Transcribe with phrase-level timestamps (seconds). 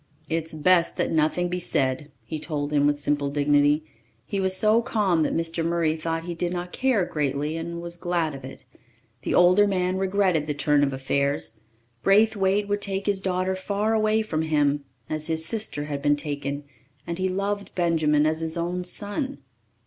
[0.29, 3.85] "It's best that nothing be said," he told him with simple dignity.
[4.25, 5.63] He was so calm that Mr.
[5.63, 8.65] Murray thought he did not care greatly, and was glad of it.
[9.21, 11.59] The older man regretted the turn of affairs.
[12.01, 16.63] Braithwaite would take his daughter far away from him, as his sister had been taken,
[17.05, 19.37] and he loved Benjamin as his own son.